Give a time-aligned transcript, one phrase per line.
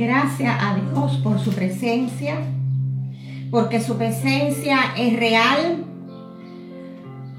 [0.00, 2.36] gracias a Dios por su presencia,
[3.50, 5.84] porque su presencia es real,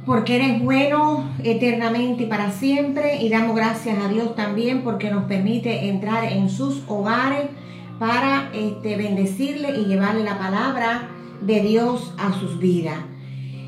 [0.06, 3.20] porque eres bueno eternamente y para siempre.
[3.24, 7.50] Y damos gracias a Dios también porque nos permite entrar en sus hogares
[7.98, 11.10] para este, bendecirle y llevarle la palabra
[11.42, 13.00] de Dios a sus vidas.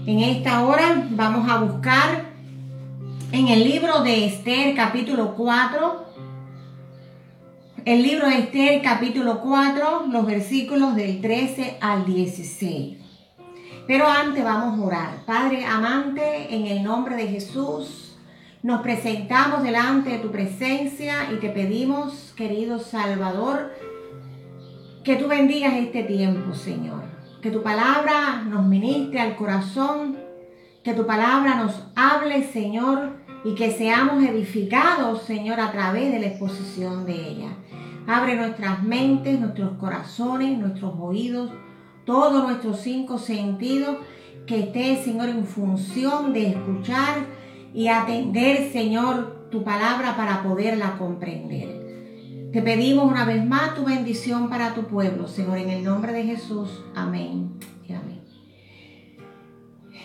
[0.06, 2.26] En esta hora vamos a buscar
[3.32, 6.13] en el libro de Esther capítulo 4,
[7.86, 12.98] el libro de Esther capítulo 4, los versículos del 13 al 16.
[13.86, 15.26] Pero antes vamos a orar.
[15.26, 18.18] Padre amante, en el nombre de Jesús,
[18.62, 23.74] nos presentamos delante de tu presencia y te pedimos, querido Salvador,
[25.04, 27.04] que tú bendigas este tiempo, Señor.
[27.42, 30.18] Que tu palabra nos ministre al corazón,
[30.86, 33.12] que tu palabra nos hable, Señor,
[33.44, 37.50] y que seamos edificados, Señor, a través de la exposición de ella.
[38.08, 41.52] Abre nuestras mentes, nuestros corazones, nuestros oídos,
[42.06, 43.98] todos nuestros cinco sentidos,
[44.46, 47.26] que esté, Señor, en función de escuchar
[47.74, 52.50] y atender, Señor, tu palabra para poderla comprender.
[52.52, 56.24] Te pedimos una vez más tu bendición para tu pueblo, Señor, en el nombre de
[56.24, 56.84] Jesús.
[56.94, 57.54] Amén
[57.88, 58.22] y amén.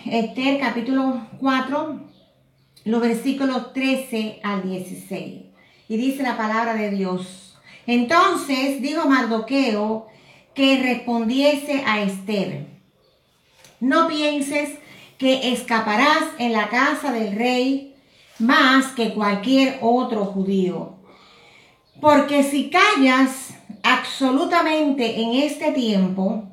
[0.06, 2.00] Esther capítulo 4,
[2.84, 5.42] los versículos 13 al 16.
[5.88, 7.47] Y dice la palabra de Dios.
[7.89, 10.06] Entonces dijo Mardoqueo
[10.55, 12.67] que respondiese a Esther.
[13.81, 14.78] No pienses
[15.19, 17.97] que escaparás en la casa del rey
[18.39, 20.98] más que cualquier otro judío
[22.00, 26.44] porque si callas absolutamente en este tiempo,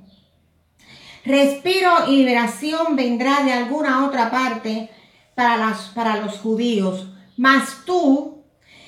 [1.24, 4.90] respiro y liberación vendrá de alguna otra parte
[5.36, 7.08] para, las, para los judíos,
[7.38, 8.35] mas tú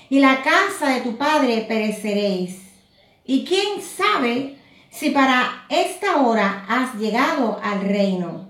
[0.09, 2.62] y la casa de tu padre pereceréis.
[3.25, 4.57] Y quién sabe
[4.90, 8.47] si para esta hora has llegado al reino.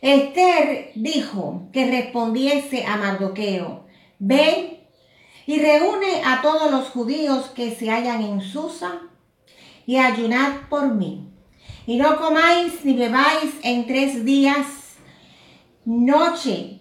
[0.00, 3.86] Esther dijo que respondiese a Mardoqueo,
[4.18, 4.80] ven
[5.46, 9.00] y reúne a todos los judíos que se hallan en Susa
[9.86, 11.30] y ayunad por mí.
[11.86, 14.66] Y no comáis ni bebáis en tres días,
[15.84, 16.80] noche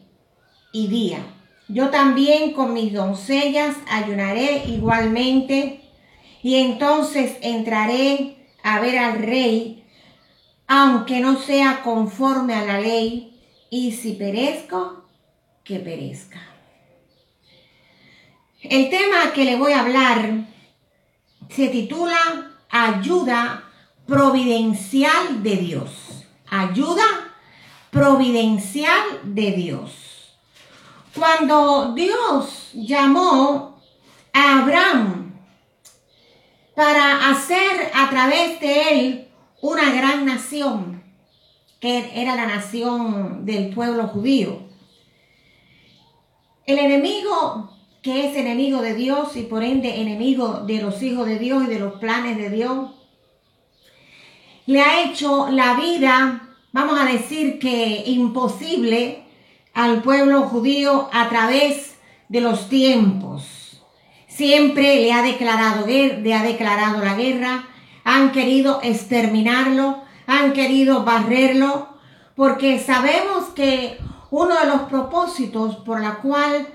[0.72, 1.33] y día.
[1.68, 5.82] Yo también con mis doncellas ayunaré igualmente
[6.42, 9.86] y entonces entraré a ver al rey,
[10.68, 15.06] aunque no sea conforme a la ley, y si perezco,
[15.64, 16.42] que perezca.
[18.62, 20.46] El tema que le voy a hablar
[21.50, 23.64] se titula Ayuda
[24.06, 26.26] Providencial de Dios.
[26.50, 27.04] Ayuda
[27.90, 30.13] Providencial de Dios.
[31.16, 33.80] Cuando Dios llamó
[34.34, 35.36] a Abraham
[36.76, 39.28] para hacer a través de él
[39.62, 41.04] una gran nación,
[41.80, 44.64] que era la nación del pueblo judío,
[46.66, 47.70] el enemigo
[48.02, 51.68] que es enemigo de Dios y por ende enemigo de los hijos de Dios y
[51.68, 52.92] de los planes de Dios.
[54.66, 59.23] Le ha hecho la vida, vamos a decir que imposible
[59.74, 61.96] al pueblo judío a través
[62.30, 63.84] de los tiempos.
[64.28, 67.66] Siempre le ha declarado, le ha declarado la guerra,
[68.04, 71.90] han querido exterminarlo, han querido barrerlo,
[72.36, 74.00] porque sabemos que
[74.32, 76.68] uno de los propósitos por la cual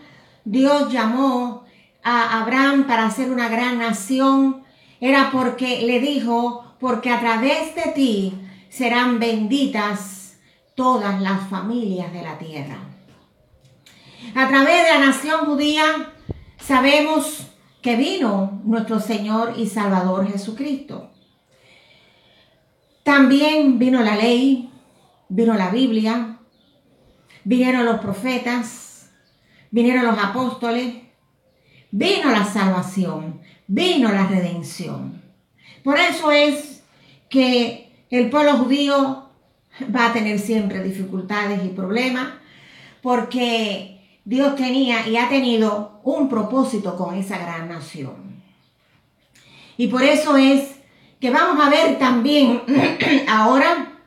[0.45, 1.65] Dios llamó
[2.05, 4.63] a Abraham para hacer una gran nación,
[5.01, 8.35] era porque le dijo, porque a través de ti
[8.69, 10.39] serán benditas
[10.75, 12.88] todas las familias de la tierra.
[14.35, 16.13] A través de la nación judía
[16.61, 17.49] sabemos
[17.83, 21.11] que vino nuestro Señor y Salvador Jesucristo.
[23.03, 24.71] También vino la ley,
[25.29, 26.39] vino la Biblia,
[27.45, 29.11] vinieron los profetas,
[29.71, 30.97] vinieron los apóstoles,
[31.91, 35.23] vino la salvación, vino la redención.
[35.83, 36.83] Por eso es
[37.31, 39.31] que el pueblo judío
[39.95, 42.29] va a tener siempre dificultades y problemas,
[43.01, 43.98] porque
[44.29, 48.43] Dios tenía y ha tenido un propósito con esa gran nación.
[49.79, 50.81] Y por eso es
[51.19, 52.61] que vamos a ver también
[53.27, 54.03] ahora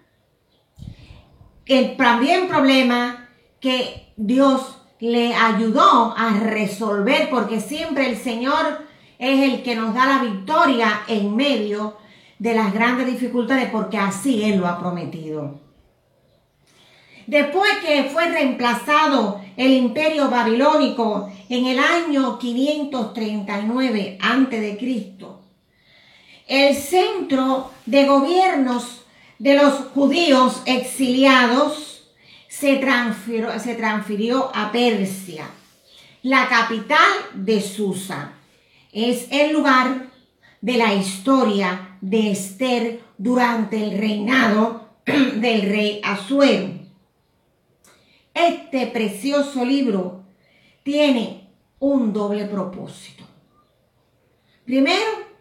[1.66, 3.30] el también problema
[3.60, 8.86] que Dios le ayudó a resolver, porque siempre el Señor
[9.18, 11.98] es el que nos da la victoria en medio
[12.38, 15.71] de las grandes dificultades, porque así Él lo ha prometido.
[17.28, 25.16] Después que fue reemplazado el imperio babilónico en el año 539 a.C.,
[26.48, 29.04] el centro de gobiernos
[29.40, 32.04] de los judíos exiliados
[32.48, 35.50] se transfirió, se transfirió a Persia,
[36.24, 38.34] la capital de Susa.
[38.92, 40.08] Es el lugar
[40.60, 46.81] de la historia de Esther durante el reinado del rey Asuero.
[48.34, 50.24] Este precioso libro
[50.84, 51.50] tiene
[51.80, 53.24] un doble propósito.
[54.66, 55.32] Primero,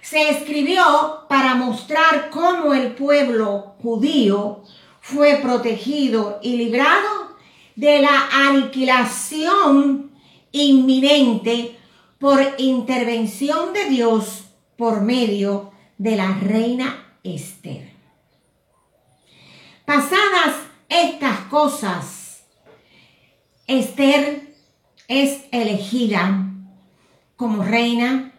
[0.00, 4.62] se escribió para mostrar cómo el pueblo judío
[5.00, 7.36] fue protegido y librado
[7.76, 10.10] de la aniquilación
[10.50, 11.78] inminente
[12.18, 14.44] por intervención de Dios
[14.76, 17.92] por medio de la reina Esther.
[19.84, 22.44] Pasadas estas cosas,
[23.66, 24.54] Esther
[25.08, 26.46] es elegida
[27.36, 28.32] como reina,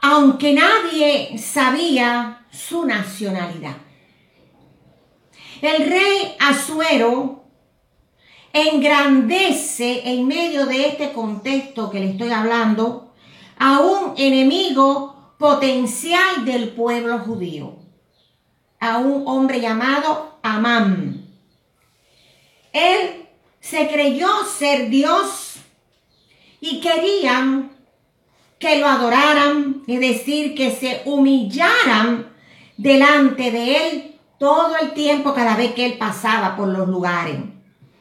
[0.00, 3.76] aunque nadie sabía su nacionalidad.
[5.60, 7.44] El rey Asuero
[8.52, 13.14] engrandece en medio de este contexto que le estoy hablando
[13.58, 17.76] a un enemigo potencial del pueblo judío,
[18.80, 21.26] a un hombre llamado Amán.
[22.72, 23.26] Él
[23.60, 25.56] se creyó ser Dios
[26.60, 27.72] y querían
[28.58, 32.32] que lo adoraran, es decir, que se humillaran
[32.76, 37.36] delante de él todo el tiempo cada vez que él pasaba por los lugares.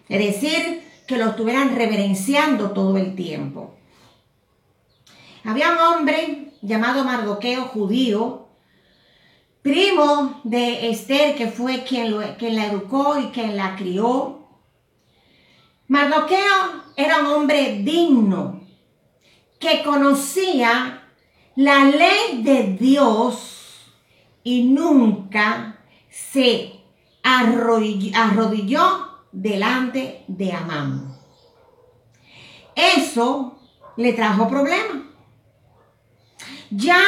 [0.08, 3.76] Es decir, que lo estuvieran reverenciando todo el tiempo.
[5.44, 8.48] Había un hombre llamado Mardoqueo judío
[9.62, 14.48] primo de Esther, que fue quien, la educó y quien la crió.
[15.88, 18.62] Mardoqueo era un hombre digno,
[19.60, 21.04] que conocía
[21.56, 23.92] la ley de Dios
[24.44, 25.80] y nunca
[26.10, 26.80] se
[27.24, 31.18] arrodilló, delante de Amán.
[32.76, 33.60] Eso
[33.96, 35.04] le trajo problemas.
[36.70, 37.02] Ya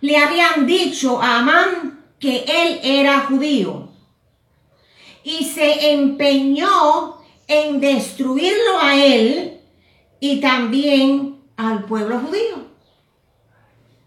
[0.00, 3.88] le habían dicho a Amán que él era judío
[5.22, 9.60] y se empeñó en destruirlo a él
[10.20, 12.68] y también al pueblo judío.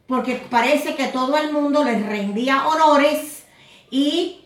[0.07, 3.45] Porque parece que todo el mundo le rendía honores
[3.89, 4.41] y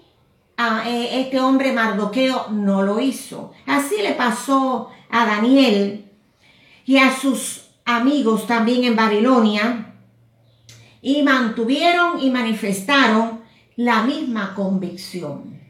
[0.58, 3.52] a eh, este hombre Mardoqueo no lo hizo.
[3.66, 6.12] Así le pasó a Daniel
[6.86, 9.94] y a sus amigos también en Babilonia
[11.02, 13.45] y mantuvieron y manifestaron
[13.76, 15.62] la misma convicción.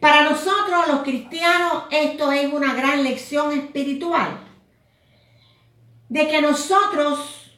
[0.00, 4.38] Para nosotros los cristianos esto es una gran lección espiritual,
[6.08, 7.50] de que nosotros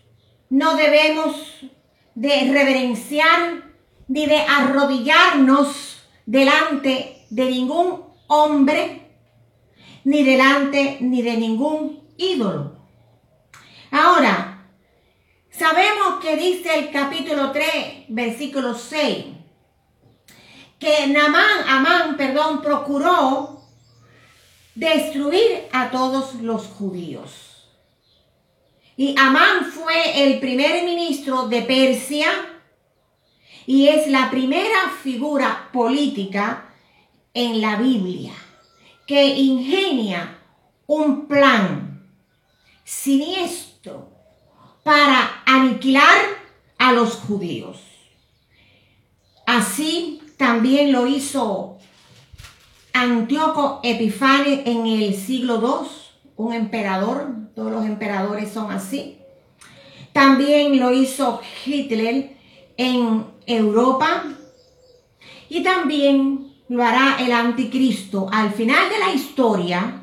[0.48, 1.36] no debemos
[2.14, 3.64] de reverenciar
[4.08, 9.10] ni de arrodillarnos delante de ningún hombre,
[10.04, 12.76] ni delante ni de ningún ídolo.
[13.90, 14.55] Ahora,
[15.58, 17.64] Sabemos que dice el capítulo 3,
[18.08, 19.25] versículo 6,
[20.78, 23.62] que Namán, Amán, perdón, procuró
[24.75, 27.70] destruir a todos los judíos.
[28.98, 32.28] Y Amán fue el primer ministro de Persia
[33.64, 36.75] y es la primera figura política
[37.32, 38.34] en la Biblia
[39.06, 40.38] que ingenia
[40.86, 42.06] un plan
[42.84, 44.15] siniestro
[44.87, 46.16] para aniquilar
[46.78, 47.78] a los judíos.
[49.45, 51.78] Así también lo hizo
[52.93, 55.88] Antíoco Epifanes en el siglo II,
[56.37, 59.19] un emperador, todos los emperadores son así.
[60.12, 62.37] También lo hizo Hitler
[62.76, 64.23] en Europa
[65.49, 68.28] y también lo hará el anticristo.
[68.31, 70.02] Al final de la historia,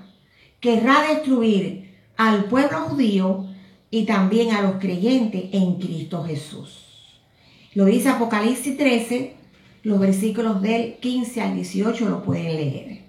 [0.59, 3.47] querrá destruir al pueblo judío
[3.93, 7.21] y también a los creyentes en Cristo Jesús.
[7.75, 9.35] Lo dice Apocalipsis 13,
[9.83, 13.03] los versículos del 15 al 18 lo pueden leer.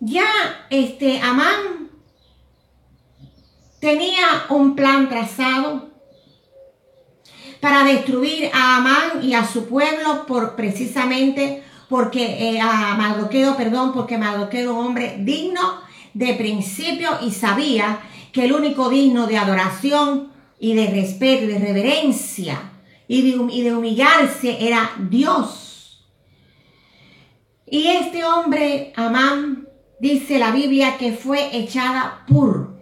[0.00, 0.24] Ya
[0.70, 1.90] este Amán
[3.80, 5.90] tenía un plan trazado
[7.60, 13.92] para destruir a Amán y a su pueblo por precisamente porque eh, a Mardoqueo, perdón,
[13.92, 15.82] porque Mardoqueo era un hombre digno
[16.14, 18.00] de principio y sabía
[18.34, 22.72] que el único digno de adoración y de respeto y de reverencia
[23.06, 26.04] y de, humillarse era Dios.
[27.64, 29.68] Y este hombre, Amán,
[30.00, 32.74] dice la Biblia que fue echada por.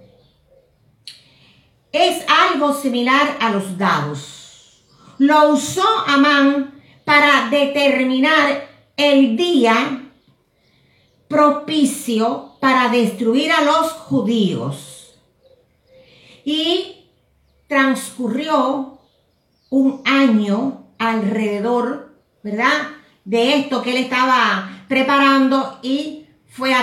[1.92, 4.84] Es algo similar a los dados.
[5.18, 10.02] Lo usó Amán para determinar el día
[11.28, 15.01] propicio para destruir a los judíos.
[16.44, 17.06] Y
[17.68, 18.98] transcurrió
[19.70, 22.88] un año alrededor, ¿verdad?
[23.24, 26.74] De esto que él estaba preparando y fue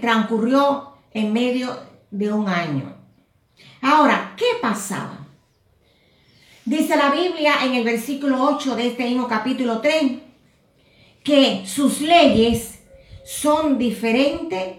[0.00, 1.78] transcurrió en medio
[2.10, 2.94] de un año.
[3.80, 5.26] Ahora, ¿qué pasaba?
[6.64, 10.12] Dice la Biblia en el versículo 8 de este mismo capítulo 3
[11.22, 12.80] que sus leyes
[13.24, 14.76] son diferentes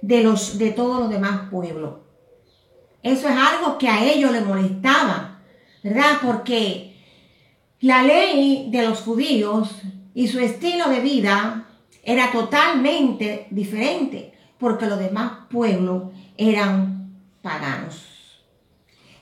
[0.00, 2.07] de los de todos los demás pueblos.
[3.02, 5.40] Eso es algo que a ellos les molestaba,
[5.82, 6.18] ¿verdad?
[6.22, 6.96] Porque
[7.80, 9.70] la ley de los judíos
[10.14, 11.66] y su estilo de vida
[12.02, 16.04] era totalmente diferente, porque los demás pueblos
[16.36, 17.12] eran
[17.42, 18.42] paganos.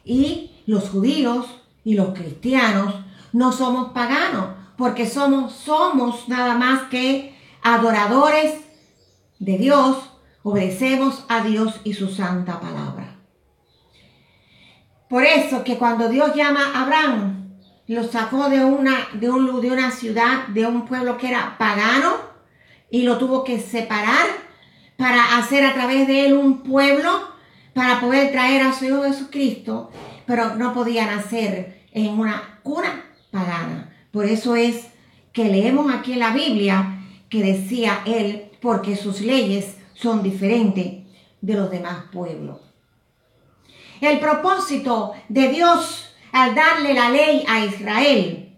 [0.05, 1.47] Y los judíos
[1.85, 2.95] y los cristianos
[3.33, 8.55] no somos paganos, porque somos, somos nada más que adoradores
[9.39, 9.99] de Dios,
[10.43, 13.16] obedecemos a Dios y su santa palabra.
[15.09, 17.51] Por eso que cuando Dios llama a Abraham,
[17.87, 22.15] lo sacó de una, de, un, de una ciudad, de un pueblo que era pagano,
[22.91, 24.27] y lo tuvo que separar
[24.97, 27.11] para hacer a través de él un pueblo
[27.75, 29.91] para poder traer a su Hijo Jesucristo,
[30.27, 33.93] pero no podían hacer en una cuna pagana.
[34.11, 34.89] Por eso es
[35.33, 36.99] que leemos aquí en la Biblia
[37.29, 41.05] que decía él, porque sus leyes son diferentes
[41.41, 42.66] de los demás pueblos.
[44.01, 48.55] El propósito de Dios al darle la ley a Israel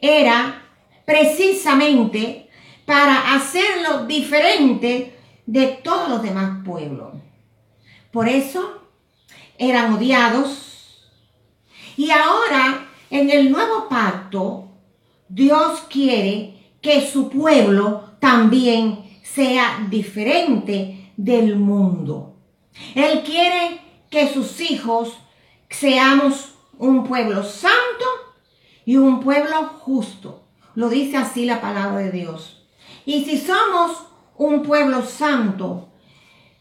[0.00, 0.62] era
[1.04, 2.48] precisamente
[2.84, 7.14] para hacerlo diferente de todos los demás pueblos.
[8.10, 8.82] Por eso
[9.58, 11.04] eran odiados.
[11.96, 14.70] Y ahora, en el nuevo pacto,
[15.28, 22.36] Dios quiere que su pueblo también sea diferente del mundo.
[22.94, 25.18] Él quiere que sus hijos
[25.68, 28.04] seamos un pueblo santo
[28.84, 30.44] y un pueblo justo.
[30.74, 32.66] Lo dice así la palabra de Dios.
[33.04, 34.04] Y si somos
[34.36, 35.88] un pueblo santo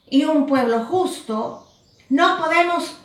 [0.09, 1.67] y un pueblo justo,
[2.09, 2.97] no podemos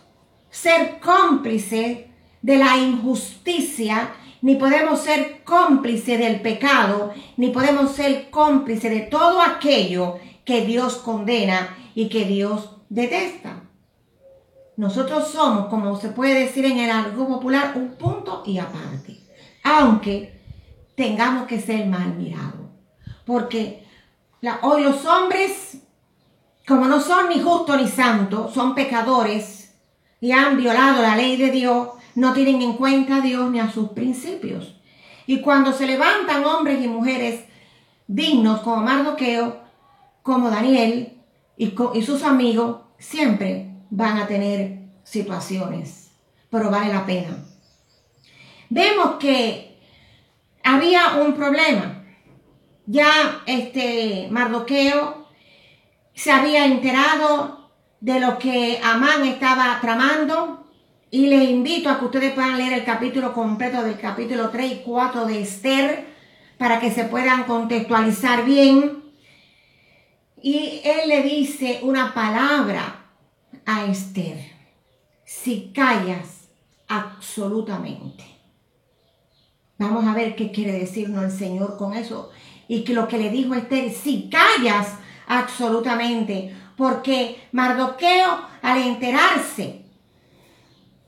[0.50, 2.06] ser cómplices
[2.40, 9.40] de la injusticia, ni podemos ser cómplices del pecado, ni podemos ser cómplices de todo
[9.40, 13.62] aquello que Dios condena y que Dios detesta.
[14.82, 19.16] Nosotros somos, como se puede decir en el algo popular, un punto y aparte.
[19.62, 20.40] Aunque
[20.96, 22.66] tengamos que ser mal mirados.
[23.24, 23.86] Porque
[24.62, 25.78] hoy los hombres,
[26.66, 29.72] como no son ni justos ni santos, son pecadores
[30.20, 33.70] y han violado la ley de Dios, no tienen en cuenta a Dios ni a
[33.70, 34.74] sus principios.
[35.28, 37.44] Y cuando se levantan hombres y mujeres
[38.08, 39.60] dignos como Mardoqueo,
[40.24, 41.20] como Daniel
[41.56, 46.12] y, y sus amigos, siempre van a tener situaciones,
[46.50, 47.44] pero vale la pena.
[48.70, 49.78] Vemos que
[50.64, 52.02] había un problema.
[52.86, 55.28] Ya este Mardoqueo
[56.14, 57.70] se había enterado
[58.00, 60.66] de lo que Amán estaba tramando
[61.10, 64.76] y les invito a que ustedes puedan leer el capítulo completo del capítulo 3 y
[64.86, 66.06] 4 de Esther
[66.56, 69.02] para que se puedan contextualizar bien.
[70.42, 73.01] Y él le dice una palabra
[73.66, 74.38] a Esther,
[75.24, 76.48] si callas
[76.88, 78.24] absolutamente.
[79.78, 82.30] Vamos a ver qué quiere decirnos el Señor con eso.
[82.68, 84.94] Y que lo que le dijo Esther, si callas
[85.26, 89.82] absolutamente, porque Mardoqueo al enterarse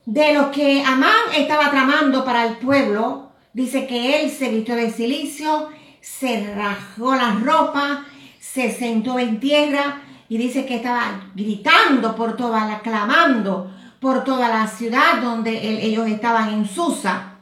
[0.05, 4.91] de lo que Amán estaba tramando para el pueblo, dice que él se vistió de
[4.91, 5.69] silicio,
[6.01, 8.05] se rajó la ropa,
[8.39, 10.01] se sentó en tierra
[10.35, 16.07] y dice que estaba gritando por toda la, clamando por toda la ciudad donde ellos
[16.07, 17.37] estaban en Susa,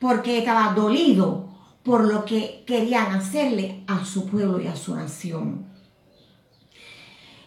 [0.00, 1.48] porque estaba dolido
[1.84, 5.64] por lo que querían hacerle a su pueblo y a su nación.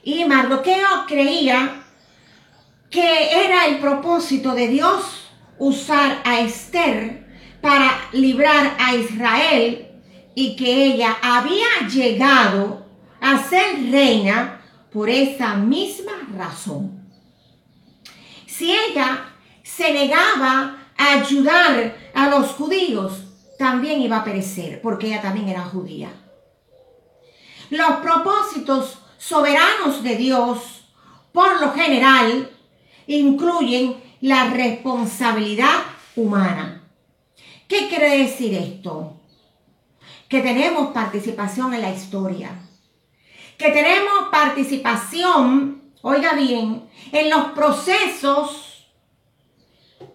[0.03, 1.83] Y Mardoqueo creía
[2.89, 7.27] que era el propósito de Dios usar a Esther
[7.59, 9.89] para librar a Israel
[10.33, 12.88] y que ella había llegado
[13.21, 14.61] a ser reina
[14.91, 16.99] por esa misma razón.
[18.45, 19.25] Si ella
[19.63, 23.23] se negaba a ayudar a los judíos,
[23.57, 26.09] también iba a perecer, porque ella también era judía.
[27.69, 30.89] los propósitos soberanos de Dios,
[31.31, 32.49] por lo general,
[33.05, 35.83] incluyen la responsabilidad
[36.15, 36.83] humana.
[37.67, 39.21] ¿Qué quiere decir esto?
[40.27, 42.68] Que tenemos participación en la historia,
[43.59, 48.87] que tenemos participación, oiga bien, en los procesos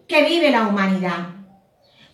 [0.09, 1.27] que vive la humanidad.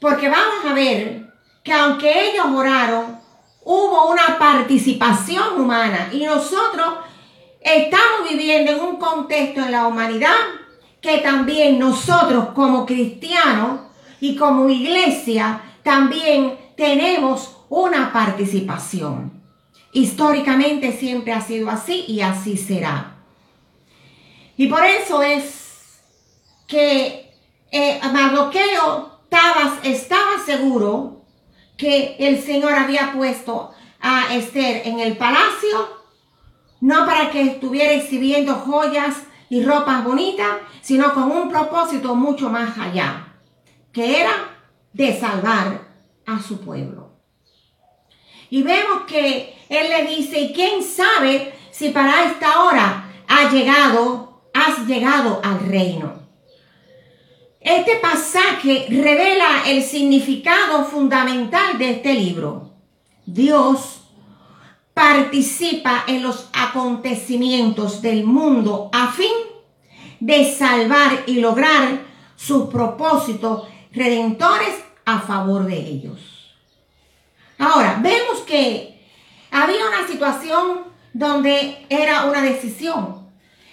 [0.01, 1.33] Porque vamos a ver
[1.63, 3.21] que aunque ellos oraron,
[3.63, 6.95] hubo una participación humana y nosotros
[7.61, 10.35] estamos viviendo en un contexto en la humanidad
[11.01, 13.83] que también nosotros como cristianos
[14.21, 19.40] y como iglesia también tenemos una participación.
[19.93, 23.17] Históricamente siempre ha sido así y así será.
[24.57, 26.01] Y por eso es
[26.67, 27.33] que
[27.73, 31.23] eh, Mardoqueo estaba, estaba seguro
[31.77, 35.89] que el Señor había puesto a Esther en el palacio,
[36.81, 39.17] no para que estuviera exhibiendo joyas
[39.49, 43.35] y ropas bonitas, sino con un propósito mucho más allá,
[43.93, 44.33] que era
[44.93, 45.89] de salvar
[46.27, 47.13] a su pueblo.
[48.51, 54.43] Y vemos que él le dice, ¿y quién sabe si para esta hora ha llegado,
[54.53, 56.21] has llegado al reino?
[57.61, 62.73] Este pasaje revela el significado fundamental de este libro.
[63.27, 64.01] Dios
[64.93, 69.31] participa en los acontecimientos del mundo a fin
[70.19, 72.01] de salvar y lograr
[72.35, 74.75] sus propósitos redentores
[75.05, 76.57] a favor de ellos.
[77.59, 79.00] Ahora, vemos que
[79.51, 83.29] había una situación donde era una decisión.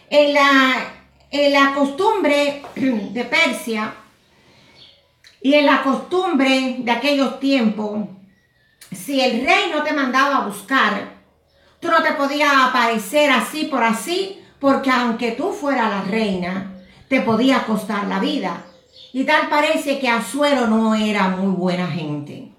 [0.10, 0.98] En la
[1.30, 3.94] en la costumbre de Persia
[5.42, 8.08] y en la costumbre de aquellos tiempos,
[8.92, 11.18] si el rey no te mandaba a buscar,
[11.80, 16.74] tú no te podías aparecer así por así, porque aunque tú fueras la reina,
[17.08, 18.64] te podía costar la vida.
[19.14, 22.52] Y tal parece que Azuero no era muy buena gente.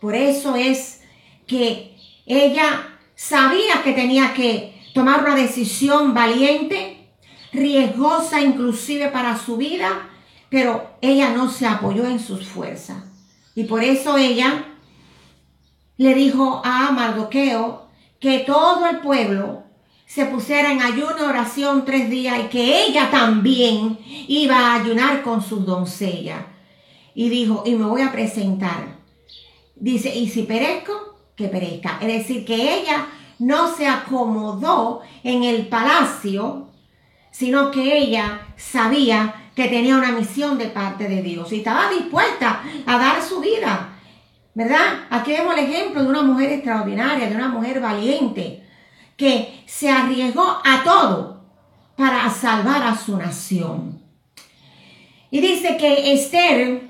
[0.00, 0.97] Por eso es
[1.48, 7.10] que ella sabía que tenía que tomar una decisión valiente
[7.52, 10.08] riesgosa inclusive para su vida,
[10.48, 13.02] pero ella no se apoyó en sus fuerzas.
[13.54, 14.66] Y por eso ella
[15.96, 17.88] le dijo a Mardoqueo
[18.20, 19.64] que todo el pueblo
[20.06, 25.42] se pusiera en ayuno oración tres días y que ella también iba a ayunar con
[25.42, 26.46] sus doncellas.
[27.14, 28.98] Y dijo, y me voy a presentar.
[29.76, 31.98] Dice, y si perezco, que perezca.
[32.02, 33.06] Es decir, que ella
[33.38, 36.68] no se acomodó en el palacio
[37.38, 42.64] sino que ella sabía que tenía una misión de parte de Dios y estaba dispuesta
[42.84, 43.90] a dar su vida.
[44.54, 45.06] ¿Verdad?
[45.08, 48.66] Aquí vemos el ejemplo de una mujer extraordinaria, de una mujer valiente,
[49.16, 51.44] que se arriesgó a todo
[51.96, 54.02] para salvar a su nación.
[55.30, 56.88] Y dice que Esther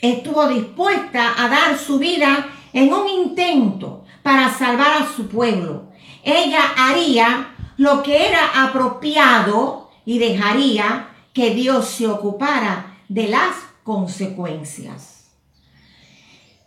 [0.00, 5.90] estuvo dispuesta a dar su vida en un intento para salvar a su pueblo.
[6.22, 15.30] Ella haría lo que era apropiado y dejaría que Dios se ocupara de las consecuencias.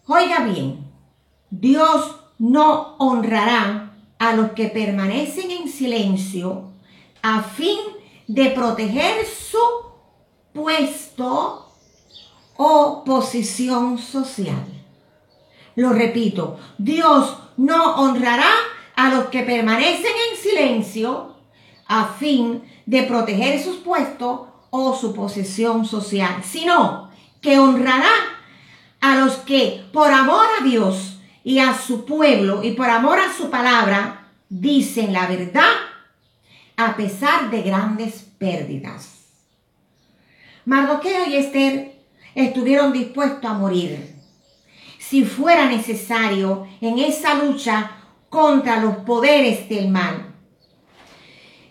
[0.07, 0.91] Oiga bien,
[1.49, 6.71] Dios no honrará a los que permanecen en silencio
[7.21, 7.79] a fin
[8.27, 9.57] de proteger su
[10.53, 11.71] puesto
[12.57, 14.72] o posición social.
[15.75, 18.51] Lo repito, Dios no honrará
[18.95, 21.36] a los que permanecen en silencio
[21.88, 27.09] a fin de proteger sus puestos o su posición social, sino
[27.41, 28.12] que honrará
[29.01, 33.33] a los que por amor a Dios y a su pueblo y por amor a
[33.33, 35.73] su palabra dicen la verdad
[36.77, 39.09] a pesar de grandes pérdidas.
[40.65, 42.01] Mardoqueo y Esther
[42.33, 44.12] estuvieron dispuestos a morir
[45.13, 47.91] si fuera necesario en esa lucha
[48.30, 50.34] contra los poderes del mal.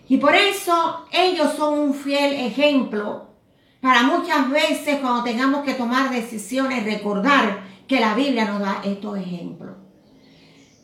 [0.07, 3.33] Y por eso ellos son un fiel ejemplo
[3.81, 9.17] para muchas veces cuando tengamos que tomar decisiones, recordar que la Biblia nos da estos
[9.17, 9.75] ejemplos.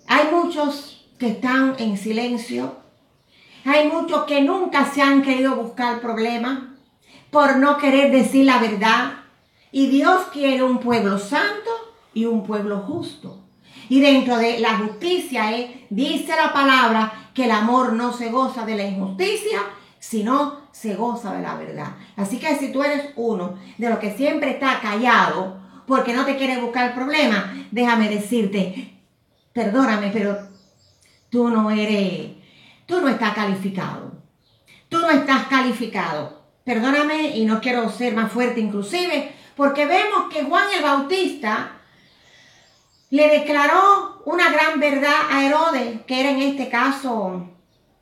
[0.09, 2.75] Hay muchos que están en silencio.
[3.63, 6.59] Hay muchos que nunca se han querido buscar problemas
[7.31, 9.13] por no querer decir la verdad.
[9.71, 11.68] Y Dios quiere un pueblo santo
[12.13, 13.43] y un pueblo justo.
[13.87, 15.51] Y dentro de la justicia
[15.89, 19.61] dice la palabra que el amor no se goza de la injusticia,
[19.99, 21.95] sino se goza de la verdad.
[22.15, 26.37] Así que si tú eres uno de los que siempre está callado porque no te
[26.37, 28.99] quiere buscar problema, déjame decirte,
[29.53, 30.37] perdóname, pero
[31.29, 32.31] tú no eres,
[32.85, 34.11] tú no estás calificado.
[34.87, 36.41] Tú no estás calificado.
[36.63, 41.78] Perdóname y no quiero ser más fuerte inclusive, porque vemos que Juan el Bautista
[43.09, 47.47] le declaró una gran verdad a Herodes, que era en este caso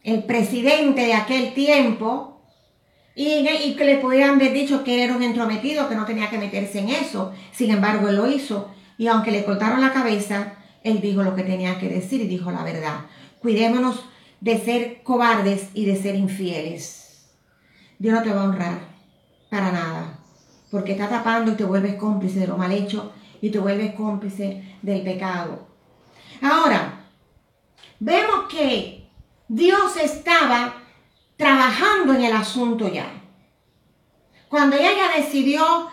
[0.04, 2.42] el presidente de aquel tiempo,
[3.16, 6.80] y, que le pudieran haber dicho que era un entrometido, que no tenía que meterse
[6.80, 7.34] en eso.
[7.52, 8.70] Sin embargo, él lo hizo.
[9.00, 12.52] Y aunque le cortaron la cabeza, él dijo lo que tenía que decir y dijo
[12.52, 13.06] la verdad.
[13.42, 14.06] Cuidémonos
[14.40, 17.28] de ser cobardes y de ser infieles.
[17.98, 18.80] Dios no te va a honrar
[19.50, 20.20] para nada,
[20.70, 24.78] porque está tapando y te vuelves cómplice de lo mal hecho y te vuelves cómplice
[24.82, 25.68] del pecado.
[26.42, 27.06] Ahora,
[28.00, 29.10] vemos que
[29.48, 30.76] Dios estaba
[31.36, 33.10] trabajando en el asunto ya.
[34.50, 35.90] Cuando ella decidió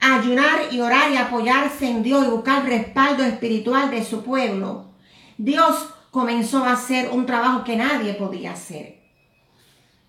[0.00, 4.90] ayunar y orar y apoyarse en Dios y buscar respaldo espiritual de su pueblo,
[5.38, 9.02] Dios comenzó a hacer un trabajo que nadie podía hacer.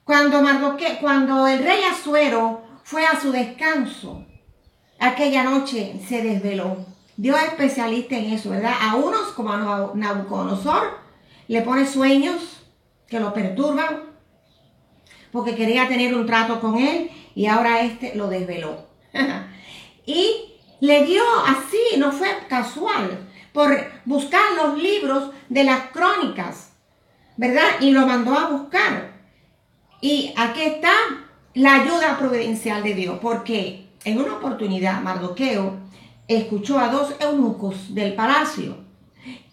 [0.03, 4.24] Cuando, Mardoque, cuando el rey Azuero fue a su descanso,
[4.99, 6.85] aquella noche se desveló.
[7.17, 8.73] Dios es especialista en eso, ¿verdad?
[8.81, 10.99] A unos, como a Nabucodonosor,
[11.47, 12.63] le pone sueños
[13.07, 14.03] que lo perturban,
[15.31, 18.85] porque quería tener un trato con él y ahora este lo desveló.
[20.05, 26.73] y le dio así, no fue casual, por buscar los libros de las crónicas,
[27.37, 27.79] ¿verdad?
[27.79, 29.13] Y lo mandó a buscar.
[30.01, 30.91] Y aquí está
[31.53, 35.73] la ayuda providencial de Dios, porque en una oportunidad Mardoqueo
[36.27, 38.77] escuchó a dos eunucos del palacio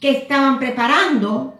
[0.01, 1.59] que estaban preparando,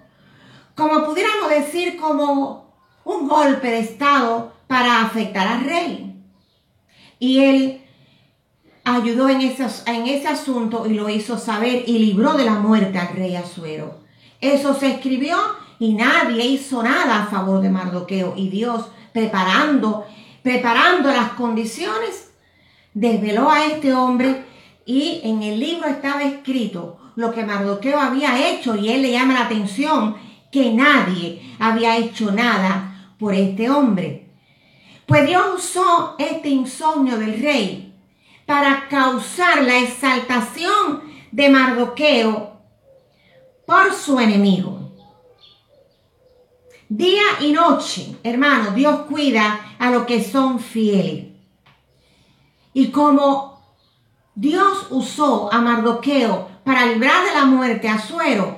[0.75, 2.75] como pudiéramos decir, como
[3.05, 6.23] un golpe de Estado para afectar al rey.
[7.19, 7.85] Y él
[8.85, 13.15] ayudó en, en ese asunto y lo hizo saber y libró de la muerte al
[13.17, 14.01] rey Azuero.
[14.41, 15.37] Eso se escribió
[15.79, 18.35] y nadie hizo nada a favor de Mardoqueo.
[18.37, 20.05] Y Dios, preparando,
[20.43, 22.32] preparando las condiciones,
[22.95, 24.45] desveló a este hombre
[24.85, 29.35] y en el libro estaba escrito lo que Mardoqueo había hecho y él le llama
[29.35, 30.17] la atención
[30.51, 34.29] que nadie había hecho nada por este hombre.
[35.07, 37.95] Pues Dios usó este insomnio del rey
[38.47, 42.61] para causar la exaltación de Mardoqueo
[43.67, 44.93] por su enemigo.
[46.89, 51.32] Día y noche, hermano, Dios cuida a los que son fieles.
[52.75, 53.61] Y como
[54.35, 58.57] Dios usó a Mardoqueo para librar de la muerte a Suero,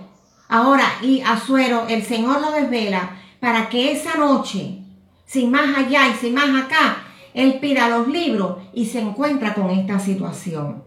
[0.48, 4.78] ahora y a Suero el Señor lo desvela para que esa noche,
[5.26, 9.70] sin más allá y sin más acá, él pida los libros y se encuentra con
[9.70, 10.84] esta situación.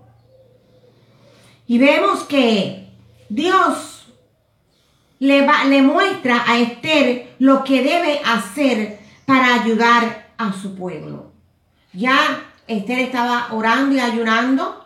[1.68, 2.88] Y vemos que
[3.28, 4.08] Dios
[5.20, 11.34] le, va, le muestra a Esther lo que debe hacer para ayudar a su pueblo.
[11.92, 14.86] Ya Esther estaba orando y ayunando.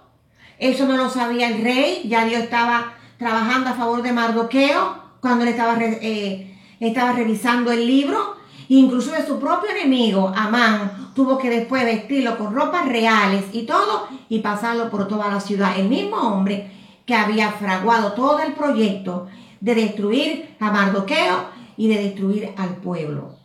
[0.59, 2.03] Eso no lo sabía el rey.
[2.07, 7.85] Ya Dios estaba trabajando a favor de Mardoqueo cuando le estaba eh, estaba revisando el
[7.85, 8.35] libro,
[8.67, 14.07] incluso de su propio enemigo, Amán, tuvo que después vestirlo con ropas reales y todo
[14.29, 15.77] y pasarlo por toda la ciudad.
[15.77, 16.71] El mismo hombre
[17.05, 19.27] que había fraguado todo el proyecto
[19.59, 21.45] de destruir a Mardoqueo
[21.77, 23.35] y de destruir al pueblo.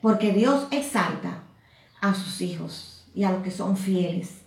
[0.00, 1.42] Porque Dios exalta
[2.00, 2.87] a sus hijos
[3.18, 4.42] y a los que son fieles.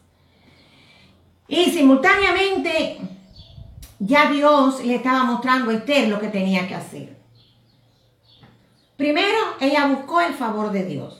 [1.49, 3.01] Y simultáneamente
[3.99, 7.17] ya Dios le estaba mostrando a Esther lo que tenía que hacer.
[8.95, 11.17] Primero, ella buscó el favor de Dios.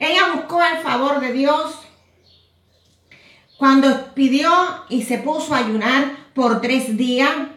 [0.00, 1.76] Ella buscó el favor de Dios
[3.58, 4.50] cuando pidió
[4.88, 7.51] y se puso a ayunar por tres días.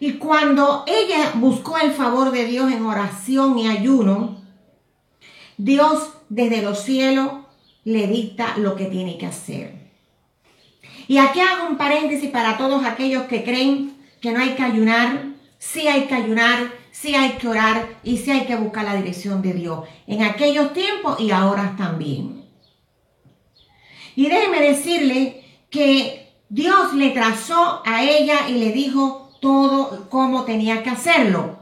[0.00, 4.42] Y cuando ella buscó el favor de Dios en oración y ayuno,
[5.56, 7.30] Dios desde los cielos
[7.84, 9.84] le dicta lo que tiene que hacer.
[11.06, 15.34] Y aquí hago un paréntesis para todos aquellos que creen que no hay que ayunar.
[15.58, 19.40] Sí hay que ayunar, sí hay que orar y sí hay que buscar la dirección
[19.42, 19.80] de Dios.
[20.06, 22.44] En aquellos tiempos y ahora también.
[24.16, 30.82] Y déjeme decirle que Dios le trazó a ella y le dijo todo cómo tenía
[30.82, 31.58] que hacerlo.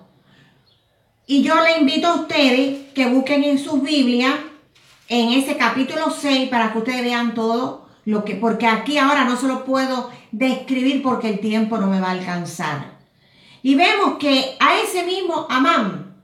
[1.26, 4.34] Y yo le invito a ustedes que busquen en sus Biblias
[5.08, 9.36] en ese capítulo 6 para que ustedes vean todo lo que, porque aquí ahora no
[9.36, 12.98] se lo puedo describir porque el tiempo no me va a alcanzar.
[13.64, 16.14] Y vemos que a ese mismo Amán,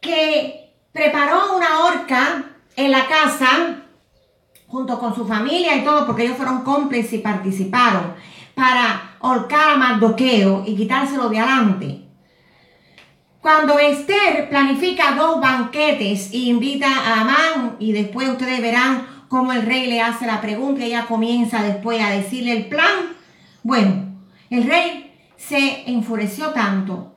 [0.00, 3.82] que preparó una horca en la casa
[4.68, 8.14] junto con su familia y todo, porque ellos fueron cómplices y participaron
[8.54, 12.00] para ahorcar a Mardoqueo y quitárselo de adelante.
[13.40, 19.62] Cuando Esther planifica dos banquetes y invita a Amán y después ustedes verán cómo el
[19.62, 23.16] rey le hace la pregunta y ella comienza después a decirle el plan.
[23.62, 24.14] Bueno,
[24.48, 27.16] el rey se enfureció tanto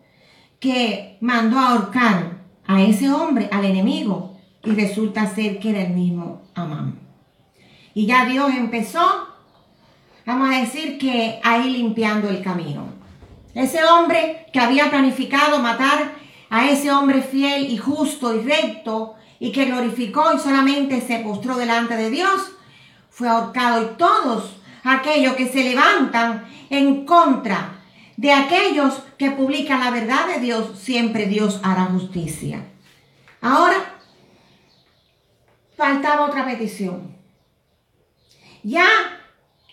[0.59, 5.93] que mandó a ahorcar a ese hombre, al enemigo, y resulta ser que era el
[5.93, 6.99] mismo Amán.
[7.93, 9.26] Y ya Dios empezó,
[10.27, 12.89] vamos a decir que ahí limpiando el camino.
[13.55, 16.11] Ese hombre que había planificado matar
[16.49, 21.55] a ese hombre fiel y justo y recto y que glorificó y solamente se postró
[21.55, 22.51] delante de Dios,
[23.09, 27.79] fue ahorcado y todos aquellos que se levantan en contra
[28.17, 32.65] de aquellos que publican la verdad de Dios, siempre Dios hará justicia.
[33.39, 33.77] Ahora,
[35.77, 37.15] faltaba otra petición.
[38.63, 39.16] Ya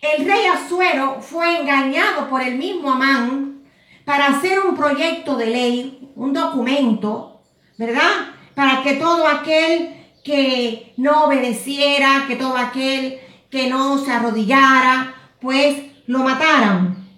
[0.05, 3.63] el rey Azuero fue engañado por el mismo Amán
[4.05, 7.41] para hacer un proyecto de ley, un documento,
[7.79, 8.35] ¿verdad?
[8.55, 13.19] Para que todo aquel que no obedeciera, que todo aquel
[13.51, 17.09] que no se arrodillara, pues lo mataran.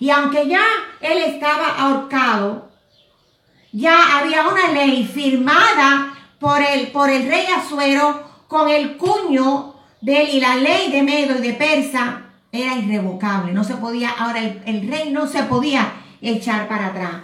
[0.00, 0.62] Y aunque ya
[1.00, 2.70] él estaba ahorcado,
[3.72, 10.22] ya había una ley firmada por el, por el rey Azuero con el cuño de
[10.22, 13.52] él y la ley de Medo y de Persa era irrevocable.
[13.52, 17.22] No se podía, ahora el, rey no se podía echar para atrás.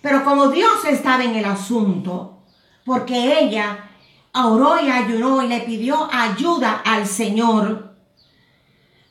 [0.00, 2.38] Pero como Dios estaba en el asunto,
[2.84, 3.90] porque ella
[4.34, 7.92] oró y ayunó y le pidió ayuda al Señor,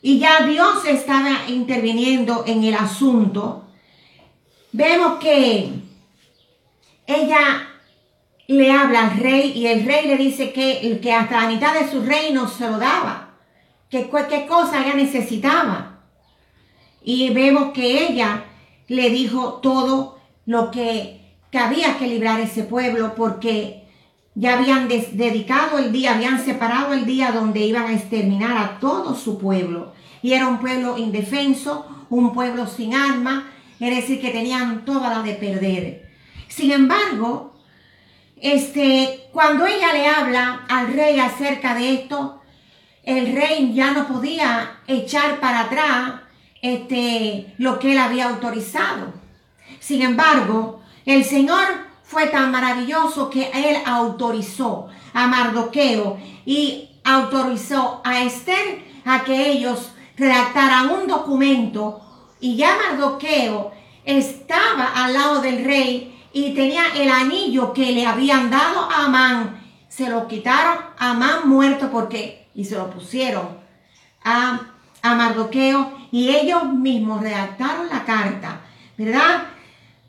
[0.02, 3.66] y ya Dios estaba interviniendo en el asunto,
[4.72, 5.72] vemos que
[7.06, 7.71] ella
[8.48, 11.90] le habla al rey y el rey le dice que, que hasta la mitad de
[11.90, 13.30] su reino se lo daba,
[13.88, 16.00] que cualquier cosa ella necesitaba.
[17.04, 18.44] Y vemos que ella
[18.88, 23.82] le dijo todo lo que, que había que librar ese pueblo porque
[24.34, 29.14] ya habían dedicado el día, habían separado el día donde iban a exterminar a todo
[29.14, 29.92] su pueblo.
[30.22, 33.50] Y era un pueblo indefenso, un pueblo sin arma,
[33.80, 36.10] es decir, que tenían toda la de perder.
[36.48, 37.51] Sin embargo,
[38.42, 42.42] este, cuando ella le habla al rey acerca de esto,
[43.04, 46.14] el rey ya no podía echar para atrás
[46.60, 49.14] este, lo que él había autorizado.
[49.78, 51.64] Sin embargo, el Señor
[52.02, 59.92] fue tan maravilloso que él autorizó a Mardoqueo y autorizó a Esther a que ellos
[60.16, 62.00] redactaran un documento
[62.40, 63.70] y ya Mardoqueo
[64.04, 69.60] estaba al lado del rey y tenía el anillo que le habían dado a Amán.
[69.88, 73.48] Se lo quitaron a Amán muerto porque, y se lo pusieron
[74.24, 74.60] a,
[75.02, 78.60] a Mardoqueo y ellos mismos redactaron la carta,
[78.96, 79.44] ¿verdad?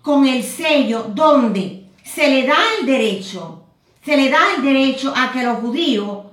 [0.01, 3.63] Con el sello donde se le da el derecho,
[4.03, 6.25] se le da el derecho a que los judíos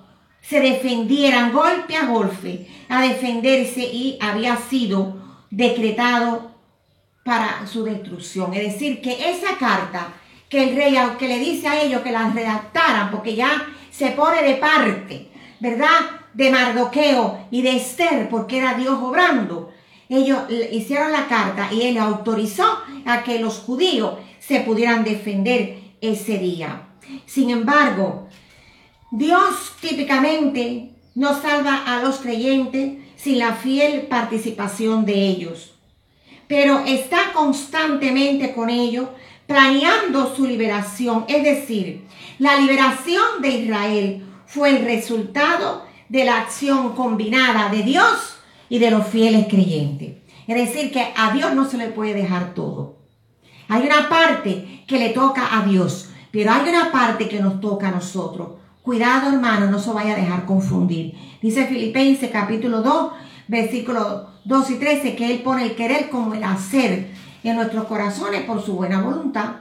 [0.43, 5.17] se defendieran golpe a golpe, a defenderse y había sido
[5.51, 6.50] decretado
[7.31, 8.53] para su destrucción.
[8.55, 10.15] Es decir, que esa carta
[10.49, 14.43] que el rey, aunque le dice a ellos que la redactaran, porque ya se pone
[14.43, 15.29] de parte,
[15.61, 16.27] ¿verdad?
[16.35, 19.71] De Mardoqueo y de Esther, porque era Dios obrando.
[20.09, 20.41] Ellos
[20.73, 26.89] hicieron la carta y él autorizó a que los judíos se pudieran defender ese día.
[27.27, 28.27] Sin embargo,
[29.13, 35.77] Dios típicamente no salva a los creyentes sin la fiel participación de ellos
[36.51, 39.09] pero está constantemente con ellos
[39.47, 41.25] planeando su liberación.
[41.29, 42.09] Es decir,
[42.41, 48.35] la liberación de Israel fue el resultado de la acción combinada de Dios
[48.69, 50.17] y de los fieles creyentes.
[50.49, 52.97] Es decir, que a Dios no se le puede dejar todo.
[53.69, 57.91] Hay una parte que le toca a Dios, pero hay una parte que nos toca
[57.91, 58.55] a nosotros.
[58.83, 61.15] Cuidado, hermano, no se vaya a dejar confundir.
[61.41, 63.13] Dice Filipenses capítulo 2,
[63.47, 67.11] versículo 2 y 13, que Él pone el querer como el hacer
[67.43, 69.57] en nuestros corazones por su buena voluntad.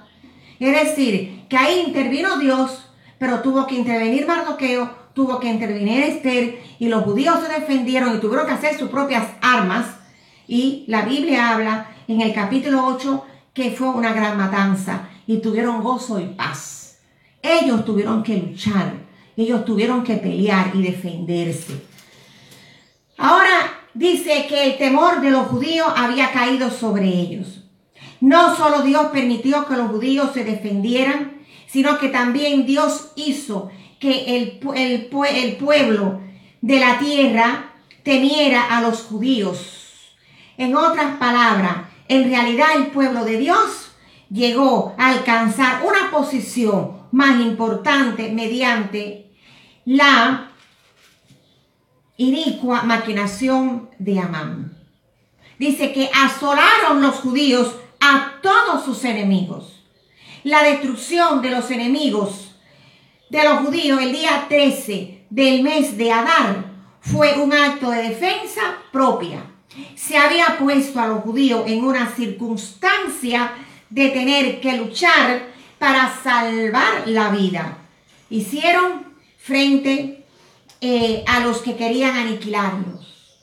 [0.60, 2.86] Es decir, que ahí intervino Dios,
[3.18, 8.20] pero tuvo que intervenir Mardoqueo, tuvo que intervenir Esther, y los judíos se defendieron y
[8.20, 9.86] tuvieron que hacer sus propias armas.
[10.48, 15.84] Y la Biblia habla en el capítulo 8 que fue una gran matanza y tuvieron
[15.84, 17.00] gozo y paz.
[17.42, 18.94] Ellos tuvieron que luchar,
[19.36, 21.82] ellos tuvieron que pelear y defenderse.
[23.18, 27.66] Ahora dice que el temor de los judíos había caído sobre ellos.
[28.22, 34.38] No solo Dios permitió que los judíos se defendieran, sino que también Dios hizo que
[34.38, 36.22] el, el, pueblo
[36.62, 40.16] de la tierra temiera a los judíos.
[40.58, 43.92] En otras palabras, en realidad el pueblo de Dios
[44.32, 49.34] llegó a alcanzar una posición más importante mediante
[49.84, 50.52] la
[52.20, 54.78] inicua maquinación de Amán.
[55.58, 59.84] Dice que asolaron los judíos a todos sus enemigos.
[60.44, 62.56] La destrucción de los enemigos
[63.30, 66.66] de los judíos el día 13 del mes de Adar
[67.00, 69.42] fue un acto de defensa propia.
[69.96, 73.54] Se había puesto a los judíos en una circunstancia
[73.90, 77.78] de tener que luchar para salvar la vida.
[78.30, 80.19] Hicieron frente
[80.82, 83.38] eh, a los que querían aniquilarlos,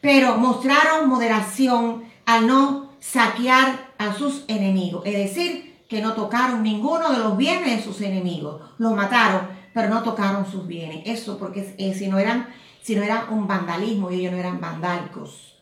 [0.00, 7.10] pero mostraron moderación al no saquear a sus enemigos, es decir, que no tocaron ninguno
[7.10, 11.02] de los bienes de sus enemigos, los mataron, pero no tocaron sus bienes.
[11.06, 12.48] Eso porque eh, si no eran,
[12.82, 15.56] si no era un vandalismo y ellos no eran vandálicos.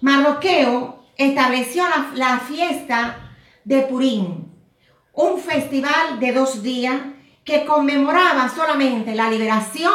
[0.00, 4.52] Marroqueo estableció la, fiesta de Purín,
[5.12, 7.00] un festival de dos días
[7.48, 9.90] que conmemoraba solamente la liberación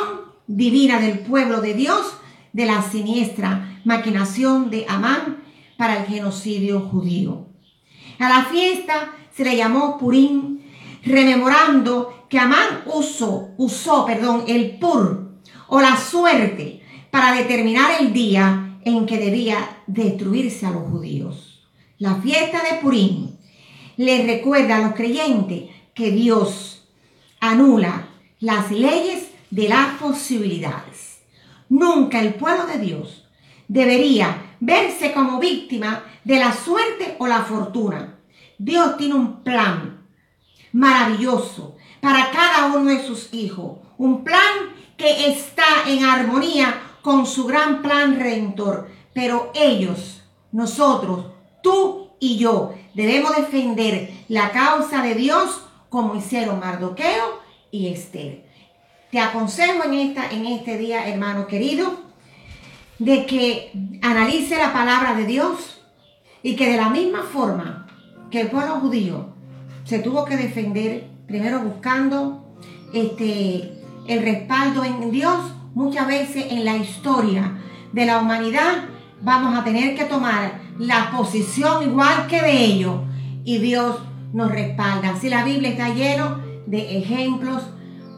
[0.48, 2.16] divina del pueblo de Dios
[2.52, 5.44] de la siniestra maquinación de Amán
[5.78, 7.46] para el genocidio judío.
[8.18, 10.64] A la fiesta se le llamó Purín,
[11.06, 15.38] rememorando que Amán usó, usó perdón, el pur
[15.68, 21.70] o la suerte para determinar el día en que debía destruirse a los judíos.
[22.00, 23.38] La fiesta de Purín
[23.98, 26.83] le recuerda a los creyentes que Dios
[27.44, 28.08] anula
[28.40, 31.20] las leyes de las posibilidades.
[31.68, 33.28] Nunca el pueblo de Dios
[33.68, 38.16] debería verse como víctima de la suerte o la fortuna.
[38.58, 40.08] Dios tiene un plan
[40.72, 43.80] maravilloso para cada uno de sus hijos.
[43.98, 48.90] Un plan que está en armonía con su gran plan redentor.
[49.14, 50.22] Pero ellos,
[50.54, 51.26] nosotros,
[51.62, 55.62] tú y yo, debemos defender la causa de Dios
[55.94, 58.44] como hicieron Mardoqueo y Esther.
[59.12, 62.00] Te aconsejo en, esta, en este día, hermano querido,
[62.98, 65.84] de que analice la palabra de Dios
[66.42, 67.86] y que de la misma forma
[68.32, 69.36] que el pueblo judío
[69.84, 72.44] se tuvo que defender, primero buscando
[72.92, 78.86] este, el respaldo en Dios, muchas veces en la historia de la humanidad
[79.22, 82.96] vamos a tener que tomar la posición igual que de ellos
[83.44, 83.98] y Dios
[84.34, 85.16] nos respalda.
[85.16, 87.70] Si la Biblia está lleno de ejemplos,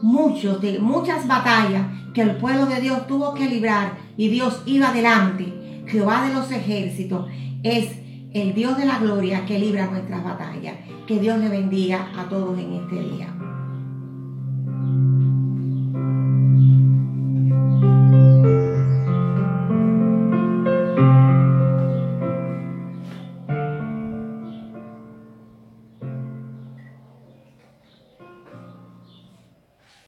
[0.02, 4.88] muchos, de muchas batallas que el pueblo de Dios tuvo que librar y Dios iba
[4.88, 5.84] adelante.
[5.86, 7.26] Jehová de los ejércitos
[7.62, 7.90] es
[8.32, 10.76] el Dios de la gloria que libra nuestras batallas.
[11.06, 13.32] Que Dios le bendiga a todos en este día.